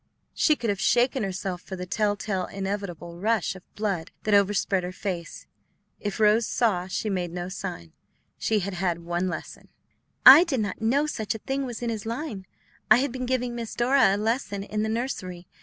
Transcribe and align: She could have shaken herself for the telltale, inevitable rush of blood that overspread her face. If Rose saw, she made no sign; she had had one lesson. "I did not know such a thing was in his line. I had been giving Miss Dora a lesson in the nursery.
She 0.33 0.55
could 0.55 0.71
have 0.71 0.81
shaken 0.81 1.21
herself 1.21 1.61
for 1.61 1.75
the 1.75 1.85
telltale, 1.85 2.47
inevitable 2.47 3.19
rush 3.19 3.55
of 3.55 3.61
blood 3.75 4.09
that 4.23 4.33
overspread 4.33 4.83
her 4.83 4.91
face. 4.91 5.45
If 5.99 6.19
Rose 6.19 6.47
saw, 6.47 6.87
she 6.87 7.07
made 7.07 7.29
no 7.31 7.49
sign; 7.49 7.91
she 8.39 8.61
had 8.61 8.73
had 8.73 9.03
one 9.05 9.27
lesson. 9.27 9.67
"I 10.25 10.43
did 10.43 10.59
not 10.61 10.81
know 10.81 11.05
such 11.05 11.35
a 11.35 11.37
thing 11.37 11.67
was 11.67 11.83
in 11.83 11.91
his 11.91 12.07
line. 12.07 12.47
I 12.89 12.95
had 12.97 13.11
been 13.11 13.27
giving 13.27 13.53
Miss 13.53 13.75
Dora 13.75 14.15
a 14.15 14.17
lesson 14.17 14.63
in 14.63 14.81
the 14.81 14.89
nursery. 14.89 15.45